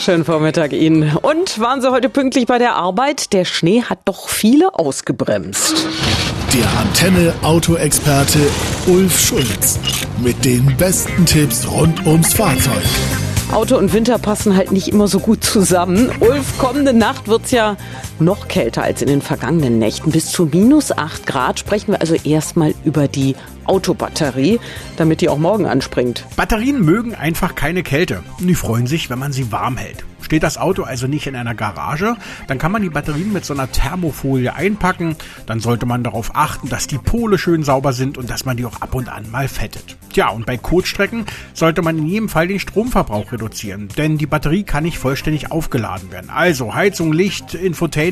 Schönen 0.00 0.24
Vormittag 0.24 0.72
Ihnen. 0.72 1.14
Und 1.14 1.60
waren 1.60 1.82
Sie 1.82 1.90
heute 1.90 2.08
pünktlich 2.08 2.46
bei 2.46 2.56
der 2.56 2.74
Arbeit? 2.74 3.34
Der 3.34 3.44
Schnee 3.44 3.82
hat 3.82 3.98
doch 4.06 4.30
viele 4.30 4.74
ausgebremst. 4.74 5.74
Der 6.54 6.80
Antenne 6.80 7.34
Autoexperte 7.42 8.38
Ulf 8.86 9.20
Schulz 9.20 9.78
mit 10.16 10.42
den 10.42 10.74
besten 10.78 11.26
Tipps 11.26 11.70
rund 11.70 12.06
ums 12.06 12.32
Fahrzeug. 12.32 12.82
Auto 13.52 13.76
und 13.76 13.92
Winter 13.92 14.18
passen 14.18 14.56
halt 14.56 14.72
nicht 14.72 14.88
immer 14.88 15.06
so 15.06 15.20
gut 15.20 15.44
zusammen. 15.44 16.10
Ulf, 16.20 16.56
kommende 16.56 16.94
Nacht 16.94 17.28
wird's 17.28 17.50
ja 17.50 17.76
noch 18.20 18.48
kälter 18.48 18.82
als 18.82 19.02
in 19.02 19.08
den 19.08 19.22
vergangenen 19.22 19.78
Nächten. 19.78 20.10
Bis 20.10 20.30
zu 20.30 20.46
minus 20.46 20.92
8 20.92 21.26
Grad 21.26 21.58
sprechen 21.58 21.92
wir 21.92 22.00
also 22.00 22.14
erstmal 22.14 22.74
über 22.84 23.08
die 23.08 23.36
Autobatterie, 23.64 24.58
damit 24.96 25.20
die 25.20 25.28
auch 25.28 25.38
morgen 25.38 25.66
anspringt. 25.66 26.26
Batterien 26.36 26.84
mögen 26.84 27.14
einfach 27.14 27.54
keine 27.54 27.82
Kälte. 27.82 28.22
Die 28.40 28.54
freuen 28.54 28.86
sich, 28.86 29.10
wenn 29.10 29.18
man 29.18 29.32
sie 29.32 29.52
warm 29.52 29.76
hält. 29.76 30.04
Steht 30.22 30.42
das 30.42 30.58
Auto 30.58 30.82
also 30.82 31.06
nicht 31.06 31.26
in 31.26 31.34
einer 31.34 31.54
Garage, 31.54 32.14
dann 32.46 32.58
kann 32.58 32.72
man 32.72 32.82
die 32.82 32.90
Batterien 32.90 33.32
mit 33.32 33.44
so 33.44 33.54
einer 33.54 33.70
Thermofolie 33.70 34.54
einpacken. 34.54 35.16
Dann 35.46 35.60
sollte 35.60 35.86
man 35.86 36.04
darauf 36.04 36.32
achten, 36.34 36.68
dass 36.68 36.86
die 36.86 36.98
Pole 36.98 37.38
schön 37.38 37.62
sauber 37.62 37.92
sind 37.92 38.18
und 38.18 38.28
dass 38.28 38.44
man 38.44 38.56
die 38.56 38.66
auch 38.66 38.80
ab 38.80 38.94
und 38.94 39.08
an 39.08 39.30
mal 39.30 39.48
fettet. 39.48 39.96
Tja, 40.12 40.28
und 40.28 40.44
bei 40.44 40.56
Kurzstrecken 40.56 41.24
sollte 41.54 41.82
man 41.82 41.98
in 41.98 42.06
jedem 42.06 42.28
Fall 42.28 42.48
den 42.48 42.60
Stromverbrauch 42.60 43.32
reduzieren, 43.32 43.88
denn 43.96 44.18
die 44.18 44.26
Batterie 44.26 44.64
kann 44.64 44.84
nicht 44.84 44.98
vollständig 44.98 45.52
aufgeladen 45.52 46.10
werden. 46.10 46.30
Also 46.30 46.74
Heizung, 46.74 47.12
Licht, 47.12 47.54
Infotainment, 47.54 48.09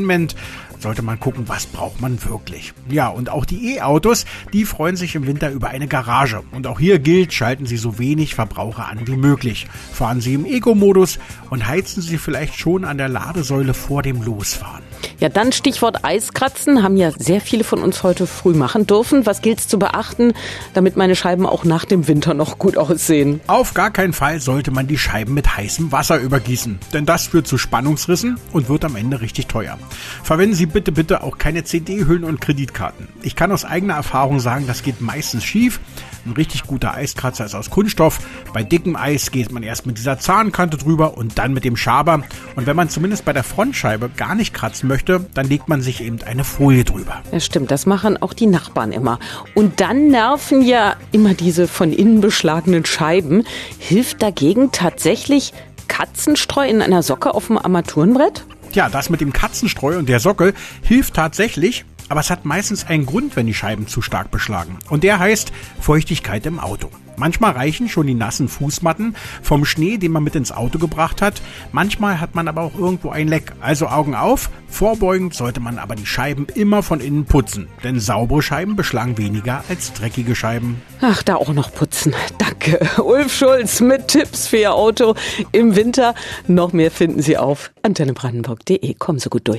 sollte 0.80 1.02
man 1.02 1.19
gucken, 1.19 1.45
was 1.48 1.66
braucht 1.66 2.01
man 2.01 2.23
wirklich. 2.25 2.73
Ja, 2.88 3.09
und 3.09 3.30
auch 3.30 3.45
die 3.45 3.75
E-Autos, 3.75 4.27
die 4.52 4.65
freuen 4.65 4.97
sich 4.97 5.15
im 5.15 5.27
Winter 5.27 5.51
über 5.51 5.69
eine 5.69 5.88
Garage. 5.88 6.43
Und 6.52 6.66
auch 6.66 6.79
hier 6.79 6.98
gilt, 6.98 7.33
schalten 7.33 7.66
Sie 7.66 7.77
so 7.77 7.98
wenig 7.98 8.34
Verbraucher 8.34 8.87
an 8.87 9.07
wie 9.07 9.16
möglich. 9.16 9.66
Fahren 9.93 10.21
Sie 10.21 10.34
im 10.34 10.45
Eco-Modus 10.45 11.19
und 11.51 11.66
heizen 11.66 12.02
Sie 12.02 12.19
vielleicht 12.19 12.59
schon 12.59 12.84
an 12.84 12.98
der 12.98 13.09
Ladesäule 13.09 13.74
vor 13.74 14.02
dem 14.02 14.23
Losfahren. 14.23 14.83
Ja, 15.20 15.28
dann 15.28 15.50
Stichwort 15.50 16.04
Eiskratzen, 16.04 16.84
haben 16.84 16.96
ja 16.96 17.10
sehr 17.10 17.40
viele 17.40 17.65
von 17.65 17.82
uns 17.82 18.04
heute 18.04 18.29
früh 18.29 18.54
machen 18.54 18.87
dürfen. 18.87 19.26
Was 19.26 19.43
gilt 19.43 19.59
es 19.59 19.66
zu 19.66 19.76
beachten, 19.76 20.32
damit 20.74 20.96
meine 20.96 21.16
Scheiben 21.16 21.45
auch 21.45 21.65
nach 21.65 21.84
dem 21.84 22.06
Winter 22.06 22.34
noch 22.34 22.59
gut 22.59 22.76
aussehen? 22.76 23.40
Auf 23.48 23.74
gar 23.74 23.90
keinen 23.90 24.12
Fall 24.12 24.40
sollte 24.40 24.70
man 24.70 24.87
die 24.87 24.96
Scheiben 24.96 25.34
mit 25.34 25.56
heißem 25.56 25.90
Wasser 25.90 26.18
übergießen, 26.20 26.78
denn 26.93 27.04
das 27.04 27.26
führt 27.26 27.48
zu 27.48 27.59
Spannungsrissen 27.59 28.38
und 28.52 28.68
wird 28.68 28.84
am 28.84 28.95
Ende 28.95 29.20
richtig 29.20 29.48
teuer. 29.48 29.76
Verwenden 30.23 30.54
Sie 30.54 30.66
bitte, 30.66 30.93
bitte 30.93 31.24
auch 31.24 31.37
keine 31.37 31.65
CD-Hüllen 31.65 32.23
und 32.23 32.40
Kreditkarten. 32.40 33.09
Ich 33.23 33.34
kann 33.34 33.50
aus 33.50 33.65
eigener 33.65 33.95
Erfahrung 33.95 34.38
sagen, 34.38 34.68
das 34.68 34.84
geht 34.84 35.00
meistens 35.00 35.43
schief. 35.43 35.80
Ein 36.29 36.34
richtig 36.34 36.65
guter 36.65 36.93
Eiskratzer 36.93 37.46
ist 37.46 37.54
aus 37.54 37.71
Kunststoff. 37.71 38.18
Bei 38.52 38.62
dickem 38.62 38.96
Eis 38.96 39.30
geht 39.30 39.51
man 39.51 39.62
erst 39.62 39.87
mit 39.87 39.96
dieser 39.96 40.18
Zahnkante 40.18 40.76
drüber 40.76 41.16
und 41.16 41.38
dann 41.38 41.54
mit 41.54 41.65
dem 41.65 41.74
Schaber. 41.74 42.23
Und 42.54 42.66
wenn 42.66 42.76
man 42.76 42.90
zumindest 42.90 43.24
bei 43.24 43.32
der 43.32 43.45
Frontscheibe 43.45 44.10
gar 44.15 44.34
nicht 44.34 44.52
kratzen 44.52 44.90
möchte, 44.90 45.24
dann 45.32 45.49
legt 45.49 45.71
man 45.71 45.80
sich 45.80 46.02
eben 46.02 46.21
eine 46.21 46.45
Folie 46.45 46.84
drüber. 46.84 47.23
Ja, 47.32 47.40
stimmt, 47.40 47.71
das 47.71 47.87
machen 47.87 48.21
auch 48.21 48.34
die 48.34 48.46
Nachbarn 48.46 48.93
immer. 48.93 49.18
Und 49.54 49.80
dann 49.80 50.09
nerven 50.09 50.60
ja 50.60 50.96
immer 51.12 51.32
diese 51.32 51.66
von 51.66 51.95
innen 51.95 52.21
beschlagenen 52.21 52.84
Scheiben. 52.84 53.45
Hilft 53.79 54.21
dagegen 54.21 54.71
tatsächlich 54.71 55.54
Katzenstreu 55.88 56.68
in 56.68 56.82
einer 56.82 57.02
Socke 57.02 57.34
auf 57.34 57.46
dem 57.46 57.56
Armaturenbrett? 57.56 58.45
Ja, 58.74 58.90
das 58.90 59.09
mit 59.09 59.23
dem 59.23 59.32
Katzenstreu 59.32 59.96
und 59.96 60.10
der 60.10 60.21
Socke 60.21 60.52
hilft 60.82 61.15
tatsächlich, 61.15 61.87
aber 62.09 62.20
es 62.20 62.30
hat 62.30 62.45
meistens 62.45 62.87
einen 62.87 63.06
Grund, 63.06 63.37
wenn 63.37 63.46
die 63.46 63.54
Scheiben 63.54 63.87
zu 63.87 64.03
stark 64.03 64.31
beschlagen. 64.31 64.78
Und 64.88 65.04
der 65.04 65.19
heißt 65.19 65.53
Feuchtigkeit 65.81 66.47
im 66.47 66.59
Auto. 66.59 66.91
Manchmal 67.19 67.53
reichen 67.53 67.88
schon 67.88 68.06
die 68.06 68.15
nassen 68.15 68.48
Fußmatten 68.48 69.16
vom 69.42 69.65
Schnee, 69.65 69.98
den 69.98 70.12
man 70.12 70.22
mit 70.22 70.37
ins 70.37 70.53
Auto 70.53 70.78
gebracht 70.78 71.20
hat. 71.20 71.42
Manchmal 71.72 72.20
hat 72.20 72.37
man 72.37 72.47
aber 72.47 72.62
auch 72.62 72.78
irgendwo 72.78 73.10
ein 73.10 73.26
Leck. 73.26 73.53
Also 73.60 73.88
Augen 73.88 74.15
auf. 74.15 74.50
Vorbeugend 74.69 75.34
sollte 75.34 75.59
man 75.59 75.78
aber 75.78 75.97
die 75.97 76.06
Scheiben 76.06 76.47
immer 76.54 76.84
von 76.84 77.00
innen 77.00 77.25
putzen. 77.25 77.66
Denn 77.82 77.98
saubere 77.98 78.41
Scheiben 78.41 78.76
beschlagen 78.76 79.19
weniger 79.19 79.65
als 79.69 79.93
dreckige 79.94 80.37
Scheiben. 80.37 80.81
Ach, 81.00 81.22
da 81.25 81.34
auch 81.34 81.53
noch 81.53 81.72
putzen. 81.75 82.15
Danke. 82.38 82.78
Ulf 83.03 83.34
Schulz 83.34 83.81
mit 83.81 84.06
Tipps 84.06 84.47
für 84.47 84.59
Ihr 84.59 84.75
Auto 84.75 85.16
im 85.50 85.75
Winter. 85.75 86.15
Noch 86.47 86.72
mehr 86.72 86.93
finden 86.93 87.21
Sie 87.21 87.37
auf 87.37 87.72
antennebrandenburg.de. 87.83 88.94
Kommen 88.94 89.19
Sie 89.19 89.28
gut 89.28 89.49
durch. 89.49 89.56